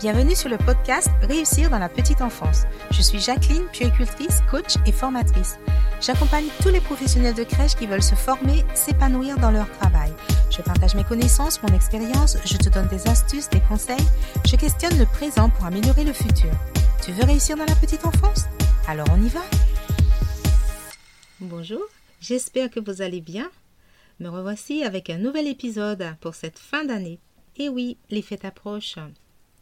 [0.00, 2.66] Bienvenue sur le podcast Réussir dans la petite enfance.
[2.92, 5.58] Je suis Jacqueline, puéricultrice, coach et formatrice.
[6.00, 10.12] J'accompagne tous les professionnels de crèche qui veulent se former, s'épanouir dans leur travail.
[10.56, 14.06] Je partage mes connaissances, mon expérience, je te donne des astuces, des conseils,
[14.46, 16.52] je questionne le présent pour améliorer le futur.
[17.02, 18.44] Tu veux réussir dans la petite enfance?
[18.86, 19.42] Alors on y va
[21.40, 21.82] Bonjour,
[22.20, 23.50] j'espère que vous allez bien.
[24.20, 27.18] Me revoici avec un nouvel épisode pour cette fin d'année.
[27.56, 29.00] Et oui, les fêtes approchent.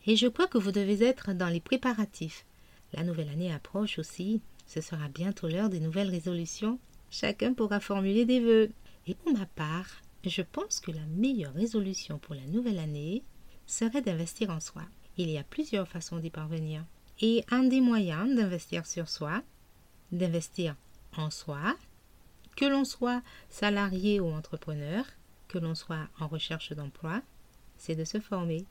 [0.06, 2.44] Et je crois que vous devez être dans les préparatifs.
[2.92, 4.40] La nouvelle année approche aussi.
[4.66, 6.78] Ce sera bientôt l'heure des nouvelles résolutions.
[7.10, 8.70] Chacun pourra formuler des vœux.
[9.06, 13.22] Et pour ma part, je pense que la meilleure résolution pour la nouvelle année
[13.66, 14.82] serait d'investir en soi.
[15.16, 16.84] Il y a plusieurs façons d'y parvenir.
[17.20, 19.42] Et un des moyens d'investir sur soi,
[20.12, 20.76] d'investir
[21.16, 21.76] en soi,
[22.56, 25.04] que l'on soit salarié ou entrepreneur,
[25.48, 27.22] que l'on soit en recherche d'emploi,
[27.78, 28.66] c'est de se former.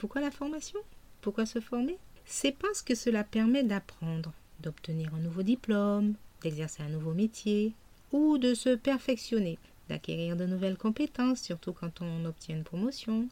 [0.00, 0.80] Pourquoi la formation?
[1.20, 1.98] Pourquoi se former?
[2.24, 7.74] C'est parce que cela permet d'apprendre, d'obtenir un nouveau diplôme, d'exercer un nouveau métier
[8.10, 9.58] ou de se perfectionner,
[9.90, 13.28] d'acquérir de nouvelles compétences, surtout quand on obtient une promotion,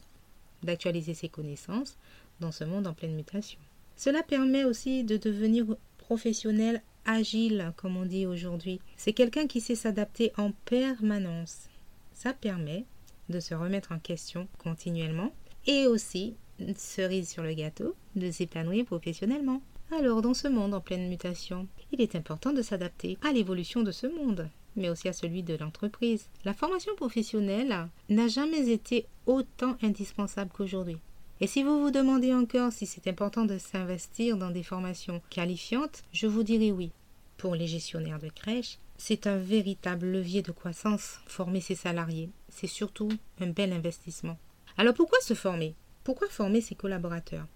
[0.61, 1.97] d'actualiser ses connaissances
[2.39, 3.59] dans ce monde en pleine mutation.
[3.95, 5.65] Cela permet aussi de devenir
[5.97, 8.79] professionnel agile, comme on dit aujourd'hui.
[8.95, 11.67] C'est quelqu'un qui sait s'adapter en permanence.
[12.13, 12.85] Ça permet
[13.27, 15.33] de se remettre en question continuellement
[15.65, 16.35] et aussi
[16.77, 19.61] cerise sur le gâteau, de s'épanouir professionnellement.
[19.91, 23.91] Alors, dans ce monde en pleine mutation, il est important de s'adapter à l'évolution de
[23.91, 26.29] ce monde, mais aussi à celui de l'entreprise.
[26.45, 30.97] La formation professionnelle n'a jamais été autant indispensable qu'aujourd'hui.
[31.41, 36.03] Et si vous vous demandez encore si c'est important de s'investir dans des formations qualifiantes,
[36.11, 36.91] je vous dirai oui.
[37.37, 42.29] Pour les gestionnaires de crèche, c'est un véritable levier de croissance, former ses salariés.
[42.49, 44.37] C'est surtout un bel investissement.
[44.77, 45.73] Alors pourquoi se former?
[46.03, 47.47] Pourquoi former ses collaborateurs?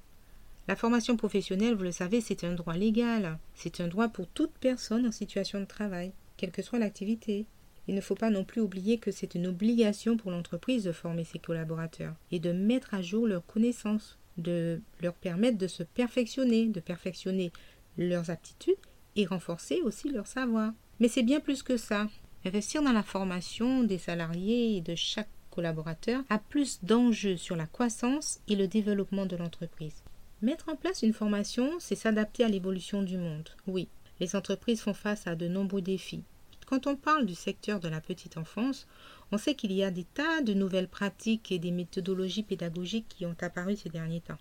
[0.67, 3.37] La formation professionnelle, vous le savez, c'est un droit légal.
[3.53, 7.45] C'est un droit pour toute personne en situation de travail, quelle que soit l'activité.
[7.87, 11.25] Il ne faut pas non plus oublier que c'est une obligation pour l'entreprise de former
[11.25, 16.67] ses collaborateurs et de mettre à jour leurs connaissances, de leur permettre de se perfectionner,
[16.67, 17.51] de perfectionner
[17.97, 18.75] leurs aptitudes
[19.17, 20.71] et renforcer aussi leur savoir.
[20.99, 22.07] Mais c'est bien plus que ça.
[22.45, 27.67] Investir dans la formation des salariés et de chaque collaborateurs a plus d'enjeux sur la
[27.67, 30.03] croissance et le développement de l'entreprise.
[30.41, 33.49] Mettre en place une formation, c'est s'adapter à l'évolution du monde.
[33.67, 33.87] Oui,
[34.19, 36.23] les entreprises font face à de nombreux défis.
[36.65, 38.87] Quand on parle du secteur de la petite enfance,
[39.31, 43.25] on sait qu'il y a des tas de nouvelles pratiques et des méthodologies pédagogiques qui
[43.25, 44.39] ont apparu ces derniers temps.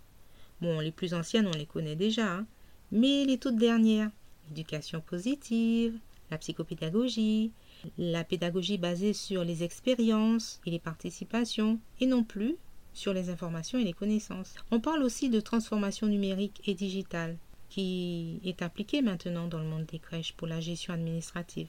[0.61, 2.47] Bon, les plus anciennes, on les connaît déjà, hein.
[2.91, 4.11] mais les toutes dernières,
[4.49, 5.99] l'éducation positive,
[6.31, 7.53] la psychopédagogie,
[7.99, 12.57] la pédagogie basée sur les expériences et les participations et non plus
[12.93, 14.55] sur les informations et les connaissances.
[14.71, 17.37] On parle aussi de transformation numérique et digitale
[17.69, 21.69] qui est appliquée maintenant dans le monde des crèches pour la gestion administrative.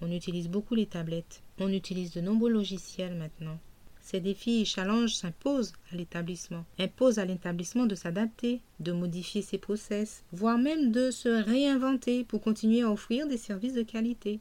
[0.00, 1.42] On utilise beaucoup les tablettes.
[1.58, 3.58] On utilise de nombreux logiciels maintenant.
[4.00, 9.56] Ces défis et challenges s'imposent à l'établissement, imposent à l'établissement de s'adapter, de modifier ses
[9.56, 14.40] process, voire même de se réinventer pour continuer à offrir des services de qualité.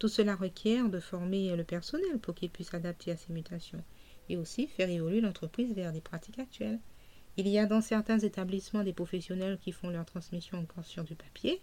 [0.00, 3.84] Tout cela requiert de former le personnel pour qu'il puisse s'adapter à ces mutations
[4.30, 6.80] et aussi faire évoluer l'entreprise vers des pratiques actuelles.
[7.36, 11.14] Il y a dans certains établissements des professionnels qui font leur transmission encore sur du
[11.16, 11.60] papier,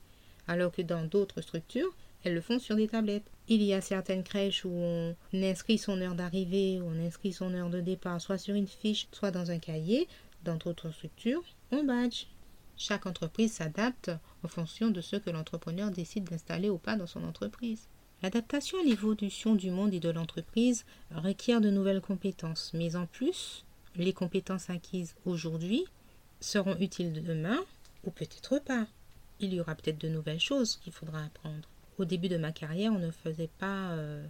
[0.47, 3.25] alors que dans d'autres structures, elles le font sur des tablettes.
[3.47, 7.71] Il y a certaines crèches où on inscrit son heure d'arrivée, on inscrit son heure
[7.71, 10.07] de départ, soit sur une fiche, soit dans un cahier.
[10.43, 12.25] Dans d'autres structures, on badge.
[12.77, 14.11] Chaque entreprise s'adapte
[14.43, 17.87] en fonction de ce que l'entrepreneur décide d'installer ou pas dans son entreprise.
[18.23, 23.63] L'adaptation à l'évolution du monde et de l'entreprise requiert de nouvelles compétences, mais en plus,
[23.95, 25.85] les compétences acquises aujourd'hui
[26.39, 27.59] seront utiles demain
[28.03, 28.87] ou peut-être pas.
[29.39, 31.69] Il y aura peut-être de nouvelles choses qu'il faudra apprendre.
[31.99, 34.25] Au début de ma carrière, on ne faisait pas, euh,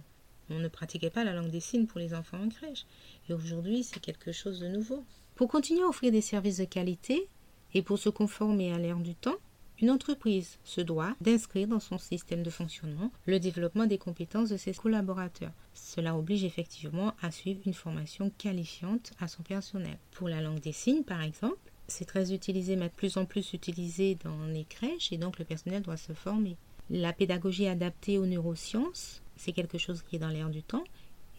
[0.50, 2.84] on ne pratiquait pas la langue des signes pour les enfants en crèche.
[3.28, 5.02] Et aujourd'hui, c'est quelque chose de nouveau.
[5.34, 7.26] Pour continuer à offrir des services de qualité
[7.72, 9.38] et pour se conformer à l'ère du temps,
[9.80, 14.56] une entreprise se doit d'inscrire dans son système de fonctionnement le développement des compétences de
[14.56, 15.52] ses collaborateurs.
[15.74, 19.98] Cela oblige effectivement à suivre une formation qualifiante à son personnel.
[20.10, 23.52] Pour la langue des signes, par exemple, c'est très utilisé, mais de plus en plus
[23.52, 26.56] utilisé dans les crèches et donc le personnel doit se former.
[26.90, 30.84] La pédagogie adaptée aux neurosciences, c'est quelque chose qui est dans l'air du temps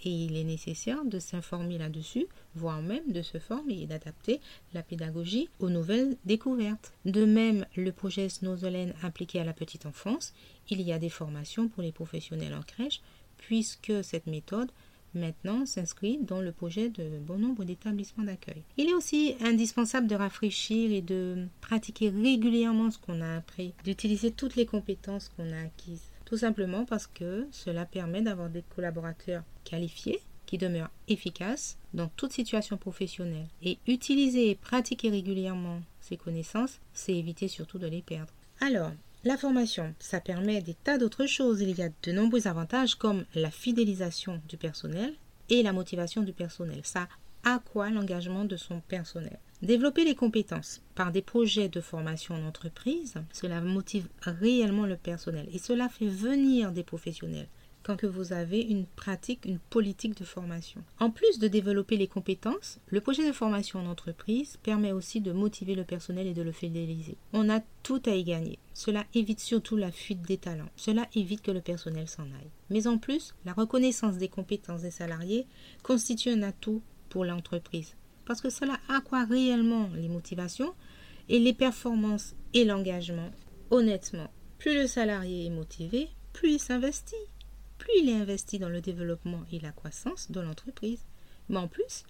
[0.04, 4.40] et il est nécessaire de s'informer là-dessus, voire même de se former et d'adapter
[4.74, 6.94] la pédagogie aux nouvelles découvertes.
[7.06, 10.34] De même, le projet Snowzelen appliqué à la petite enfance,
[10.70, 13.02] il y a des formations pour les professionnels en crèche,
[13.38, 14.72] puisque cette méthode
[15.16, 18.62] maintenant s'inscrit dans le projet de bon nombre d'établissements d'accueil.
[18.78, 24.32] Il est aussi indispensable de rafraîchir et de pratiquer régulièrement ce qu'on a appris, d'utiliser
[24.32, 26.09] toutes les compétences qu'on a acquises.
[26.30, 32.34] Tout simplement parce que cela permet d'avoir des collaborateurs qualifiés qui demeurent efficaces dans toute
[32.34, 33.48] situation professionnelle.
[33.64, 38.32] Et utiliser et pratiquer régulièrement ces connaissances, c'est éviter surtout de les perdre.
[38.62, 38.92] Alors,
[39.24, 41.62] la formation, ça permet des tas d'autres choses.
[41.62, 45.16] Il y a de nombreux avantages comme la fidélisation du personnel
[45.50, 46.82] et la motivation du personnel.
[46.84, 47.08] Ça
[47.44, 49.40] accroît l'engagement de son personnel?
[49.62, 55.50] Développer les compétences par des projets de formation en entreprise, cela motive réellement le personnel
[55.52, 57.50] et cela fait venir des professionnels
[57.84, 60.84] quand que vous avez une pratique, une politique de formation.
[61.00, 65.32] En plus de développer les compétences, le projet de formation en entreprise permet aussi de
[65.32, 67.18] motiver le personnel et de le fidéliser.
[67.34, 68.60] On a tout à y gagner.
[68.74, 70.70] Cela évite surtout la fuite des talents.
[70.76, 72.52] Cela évite que le personnel s'en aille.
[72.70, 75.48] Mais en plus, la reconnaissance des compétences des salariés
[75.84, 77.96] constitue un atout pour l'entreprise
[78.30, 80.76] parce que cela accroît réellement les motivations
[81.30, 83.32] et les performances et l'engagement.
[83.72, 84.30] Honnêtement,
[84.60, 87.16] plus le salarié est motivé, plus il s'investit
[87.80, 91.06] plus il est investi dans le développement et la croissance de l'entreprise.
[91.48, 92.04] Mais en plus,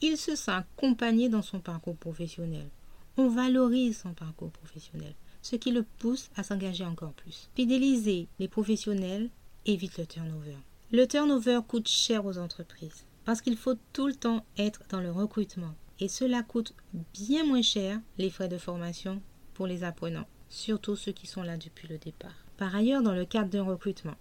[0.00, 2.68] il se sent accompagné dans son parcours professionnel.
[3.16, 7.48] On valorise son parcours professionnel, ce qui le pousse à s'engager encore plus.
[7.54, 9.30] Fidéliser les professionnels
[9.66, 10.56] évite le turnover.
[10.90, 15.12] Le turnover coûte cher aux entreprises parce qu'il faut tout le temps être dans le
[15.12, 15.76] recrutement.
[16.00, 16.74] Et cela coûte
[17.14, 19.22] bien moins cher les frais de formation
[19.54, 22.44] pour les apprenants, surtout ceux qui sont là depuis le départ.
[22.56, 24.16] Par ailleurs, dans le cadre d'un recrutement,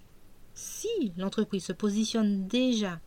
[0.53, 2.99] si l'entreprise se positionne déjà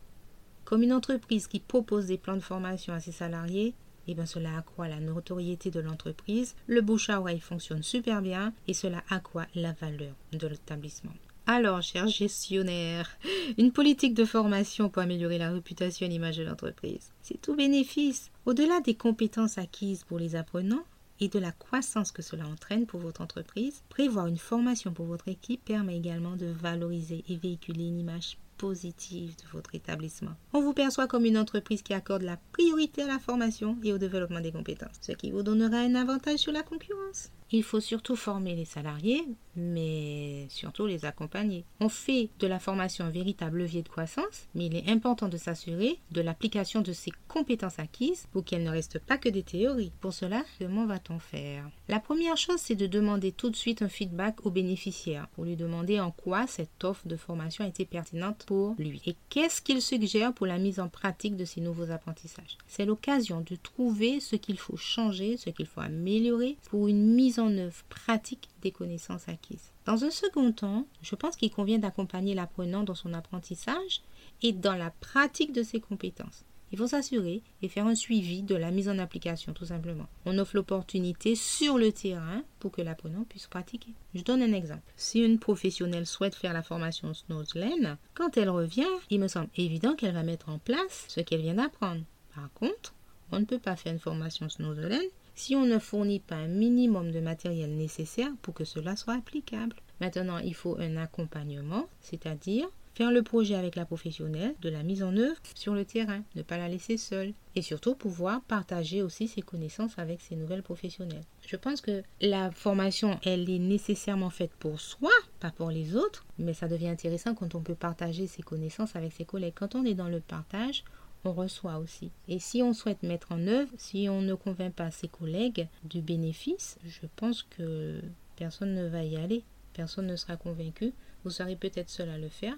[0.65, 3.73] comme une entreprise qui propose des plans de formation à ses salariés,
[4.09, 8.73] eh bien cela accroît la notoriété de l'entreprise, le bouche à fonctionne super bien et
[8.73, 11.13] cela accroît la valeur de l'établissement.
[11.45, 13.09] Alors, chers gestionnaires,
[13.57, 18.31] une politique de formation pour améliorer la réputation et l'image de l'entreprise, c'est tout bénéfice.
[18.45, 20.85] Au-delà des compétences acquises pour les apprenants,
[21.19, 25.27] et de la croissance que cela entraîne pour votre entreprise, prévoir une formation pour votre
[25.27, 30.31] équipe permet également de valoriser et véhiculer une image positive de votre établissement.
[30.53, 33.97] On vous perçoit comme une entreprise qui accorde la priorité à la formation et au
[33.97, 37.29] développement des compétences, ce qui vous donnera un avantage sur la concurrence.
[37.51, 39.23] Il faut surtout former les salariés,
[39.55, 41.65] mais surtout les accompagner.
[41.79, 45.37] On fait de la formation un véritable levier de croissance, mais il est important de
[45.37, 49.91] s'assurer de l'application de ces compétences acquises pour qu'elles ne restent pas que des théories.
[50.01, 51.69] Pour cela, comment va-t-on faire?
[51.87, 55.55] La première chose, c'est de demander tout de suite un feedback au bénéficiaire pour lui
[55.55, 59.81] demander en quoi cette offre de formation a été pertinente pour lui et qu'est-ce qu'il
[59.81, 62.57] suggère pour la mise en pratique de ces nouveaux apprentissages.
[62.67, 67.39] C'est l'occasion de trouver ce qu'il faut changer, ce qu'il faut améliorer pour une mise
[67.39, 69.42] en œuvre pratique des connaissances acquises.
[69.85, 74.01] Dans un second temps, je pense qu'il convient d'accompagner l'apprenant dans son apprentissage
[74.41, 76.45] et dans la pratique de ses compétences.
[76.71, 80.07] Il faut s'assurer et faire un suivi de la mise en application, tout simplement.
[80.25, 83.91] On offre l'opportunité sur le terrain pour que l'apprenant puisse pratiquer.
[84.15, 84.81] Je donne un exemple.
[84.95, 89.93] Si une professionnelle souhaite faire la formation Snowslen, quand elle revient, il me semble évident
[89.95, 92.01] qu'elle va mettre en place ce qu'elle vient d'apprendre.
[92.33, 92.95] Par contre,
[93.31, 95.03] on ne peut pas faire une formation Snowslen
[95.35, 99.75] si on ne fournit pas un minimum de matériel nécessaire pour que cela soit applicable.
[100.01, 105.03] Maintenant, il faut un accompagnement, c'est-à-dire faire le projet avec la professionnelle de la mise
[105.03, 109.27] en œuvre sur le terrain, ne pas la laisser seule et surtout pouvoir partager aussi
[109.27, 111.23] ses connaissances avec ses nouvelles professionnelles.
[111.45, 116.25] Je pense que la formation, elle est nécessairement faite pour soi, pas pour les autres,
[116.37, 119.53] mais ça devient intéressant quand on peut partager ses connaissances avec ses collègues.
[119.55, 120.83] Quand on est dans le partage,
[121.25, 122.11] on reçoit aussi.
[122.27, 126.01] Et si on souhaite mettre en œuvre, si on ne convainc pas ses collègues du
[126.01, 128.01] bénéfice, je pense que
[128.35, 129.43] personne ne va y aller.
[129.73, 130.93] Personne ne sera convaincu.
[131.23, 132.55] Vous serez peut-être seul à le faire.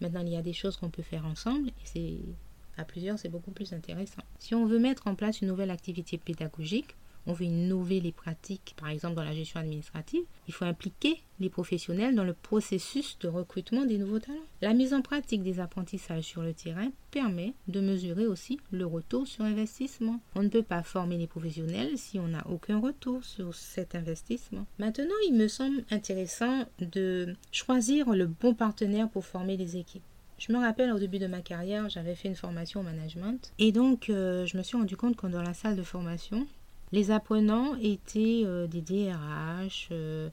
[0.00, 2.18] Maintenant, il y a des choses qu'on peut faire ensemble et c'est
[2.76, 4.22] à plusieurs, c'est beaucoup plus intéressant.
[4.38, 8.74] Si on veut mettre en place une nouvelle activité pédagogique, on veut innover les pratiques,
[8.78, 13.28] par exemple dans la gestion administrative, il faut impliquer les professionnels dans le processus de
[13.28, 14.38] recrutement des nouveaux talents.
[14.60, 19.26] La mise en pratique des apprentissages sur le terrain permet de mesurer aussi le retour
[19.26, 20.20] sur investissement.
[20.34, 24.66] On ne peut pas former les professionnels si on n'a aucun retour sur cet investissement.
[24.78, 30.02] Maintenant, il me semble intéressant de choisir le bon partenaire pour former les équipes.
[30.38, 33.70] Je me rappelle au début de ma carrière, j'avais fait une formation au management et
[33.70, 36.46] donc euh, je me suis rendu compte que dans la salle de formation,
[36.94, 40.28] les apprenants étaient euh, des DRH, euh,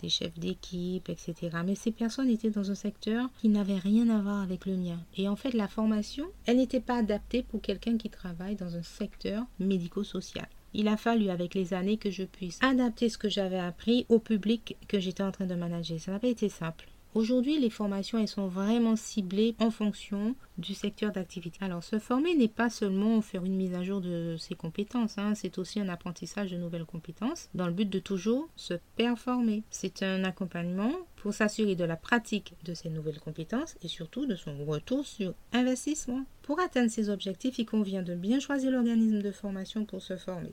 [0.00, 1.58] des chefs d'équipe, etc.
[1.66, 4.98] Mais ces personnes étaient dans un secteur qui n'avait rien à voir avec le mien.
[5.18, 8.82] Et en fait, la formation, elle n'était pas adaptée pour quelqu'un qui travaille dans un
[8.82, 10.48] secteur médico-social.
[10.72, 14.18] Il a fallu avec les années que je puisse adapter ce que j'avais appris au
[14.18, 16.00] public que j'étais en train de manager.
[16.00, 16.86] Ça n'a pas été simple.
[17.14, 21.58] Aujourd'hui, les formations, sont vraiment ciblées en fonction du secteur d'activité.
[21.62, 25.34] Alors, se former n'est pas seulement faire une mise à jour de ses compétences, hein.
[25.34, 29.62] c'est aussi un apprentissage de nouvelles compétences dans le but de toujours se performer.
[29.70, 34.36] C'est un accompagnement pour s'assurer de la pratique de ces nouvelles compétences et surtout de
[34.36, 36.24] son retour sur investissement.
[36.42, 40.52] Pour atteindre ces objectifs, il convient de bien choisir l'organisme de formation pour se former.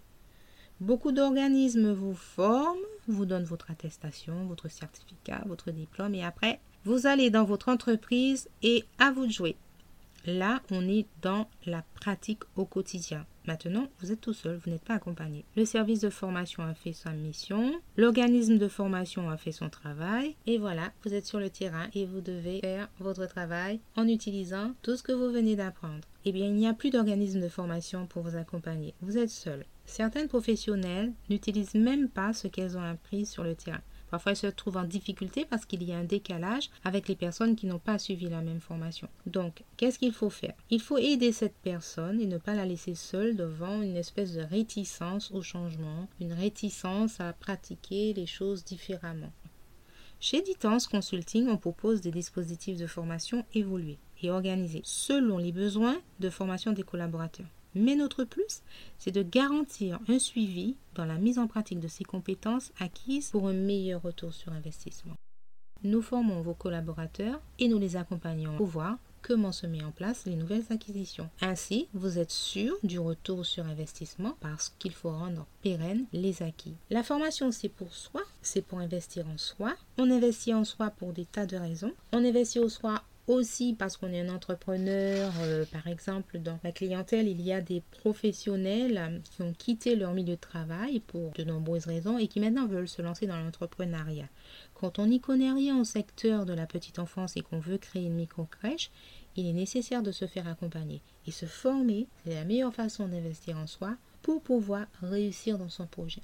[0.80, 2.76] Beaucoup d'organismes vous forment,
[3.08, 8.48] vous donnent votre attestation, votre certificat, votre diplôme et après, vous allez dans votre entreprise
[8.62, 9.56] et à vous de jouer.
[10.26, 13.26] Là, on est dans la pratique au quotidien.
[13.48, 15.46] Maintenant, vous êtes tout seul, vous n'êtes pas accompagné.
[15.56, 20.36] Le service de formation a fait sa mission, l'organisme de formation a fait son travail,
[20.48, 24.74] et voilà, vous êtes sur le terrain et vous devez faire votre travail en utilisant
[24.82, 26.02] tout ce que vous venez d'apprendre.
[26.26, 28.96] Eh bien, il n'y a plus d'organisme de formation pour vous accompagner.
[29.02, 29.66] Vous êtes seul.
[29.86, 33.82] Certaines professionnels n'utilisent même pas ce qu'elles ont appris sur le terrain.
[34.10, 37.56] Parfois, elles se trouvent en difficulté parce qu'il y a un décalage avec les personnes
[37.56, 39.10] qui n'ont pas suivi la même formation.
[39.26, 40.54] Donc, qu'est-ce qu'il faut faire?
[40.70, 44.42] Il faut aider cette personne et ne pas la laisser seule devant une espèce de
[44.42, 49.32] réticence au changement, une réticence à pratiquer les choses différemment.
[50.20, 55.98] Chez Ditance Consulting, on propose des dispositifs de formation évolués et organisés selon les besoins
[56.20, 57.46] de formation des collaborateurs.
[57.76, 58.62] Mais notre plus,
[58.98, 63.48] c'est de garantir un suivi dans la mise en pratique de ces compétences acquises pour
[63.48, 65.16] un meilleur retour sur investissement.
[65.84, 70.26] Nous formons vos collaborateurs et nous les accompagnons pour voir comment se met en place
[70.26, 71.30] les nouvelles acquisitions.
[71.42, 76.76] Ainsi, vous êtes sûr du retour sur investissement parce qu'il faut rendre pérennes les acquis.
[76.92, 79.74] La formation, c'est pour soi, c'est pour investir en soi.
[79.98, 81.94] On investit en soi pour des tas de raisons.
[82.14, 86.72] On investit en soi aussi parce qu'on est un entrepreneur, euh, par exemple, dans la
[86.72, 91.44] clientèle, il y a des professionnels qui ont quitté leur milieu de travail pour de
[91.44, 94.30] nombreuses raisons et qui maintenant veulent se lancer dans l'entrepreneuriat.
[94.74, 98.06] Quand on n'y connaît rien au secteur de la petite enfance et qu'on veut créer
[98.06, 98.92] une micro-crèche,
[99.36, 101.02] il est nécessaire de se faire accompagner.
[101.28, 105.88] Et se former, c'est la meilleure façon d'investir en soi pour pouvoir réussir dans son
[105.88, 106.22] projet.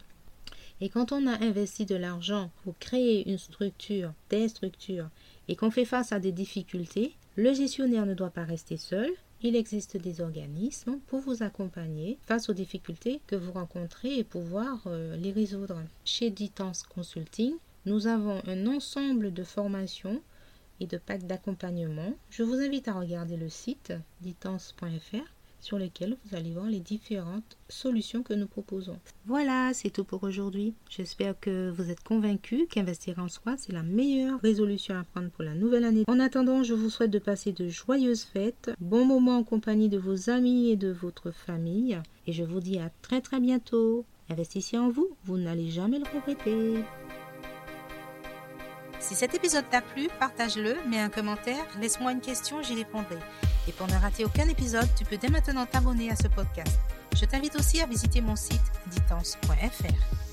[0.82, 5.10] Et quand on a investi de l'argent pour créer une structure, des structures,
[5.48, 9.10] et qu'on fait face à des difficultés, le gestionnaire ne doit pas rester seul.
[9.44, 14.82] Il existe des organismes pour vous accompagner face aux difficultés que vous rencontrez et pouvoir
[14.88, 15.82] euh, les résoudre.
[16.04, 17.54] Chez Ditance Consulting,
[17.86, 20.22] nous avons un ensemble de formations
[20.80, 22.14] et de packs d'accompagnement.
[22.32, 27.58] Je vous invite à regarder le site ditance.fr sur lesquels vous allez voir les différentes
[27.70, 29.00] solutions que nous proposons.
[29.26, 30.74] Voilà, c'est tout pour aujourd'hui.
[30.90, 35.44] J'espère que vous êtes convaincus qu'investir en soi, c'est la meilleure résolution à prendre pour
[35.44, 36.04] la nouvelle année.
[36.08, 39.98] En attendant, je vous souhaite de passer de joyeuses fêtes, bons moments en compagnie de
[39.98, 41.98] vos amis et de votre famille.
[42.28, 44.06] Et je vous dis à très très bientôt.
[44.30, 46.84] Investissez en vous, vous n'allez jamais le regretter.
[49.00, 53.18] Si cet épisode t'a plu, partage-le, mets un commentaire, laisse-moi une question, j'y répondrai.
[53.68, 56.80] Et pour ne rater aucun épisode, tu peux dès maintenant t'abonner à ce podcast.
[57.16, 60.31] Je t'invite aussi à visiter mon site ditance.fr.